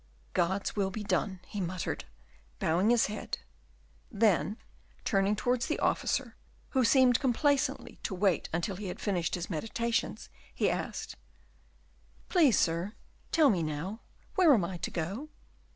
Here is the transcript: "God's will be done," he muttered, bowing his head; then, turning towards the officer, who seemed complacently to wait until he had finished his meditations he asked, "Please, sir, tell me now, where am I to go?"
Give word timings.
"God's 0.33 0.75
will 0.75 0.89
be 0.89 1.03
done," 1.03 1.41
he 1.45 1.61
muttered, 1.61 2.05
bowing 2.57 2.89
his 2.89 3.05
head; 3.05 3.37
then, 4.11 4.57
turning 5.05 5.35
towards 5.35 5.67
the 5.67 5.77
officer, 5.77 6.35
who 6.69 6.83
seemed 6.83 7.19
complacently 7.19 7.99
to 8.01 8.15
wait 8.15 8.49
until 8.51 8.77
he 8.77 8.87
had 8.87 8.99
finished 8.99 9.35
his 9.35 9.47
meditations 9.47 10.31
he 10.55 10.71
asked, 10.71 11.17
"Please, 12.29 12.57
sir, 12.57 12.93
tell 13.31 13.51
me 13.51 13.61
now, 13.61 13.99
where 14.33 14.55
am 14.55 14.65
I 14.65 14.77
to 14.77 14.89
go?" 14.89 15.29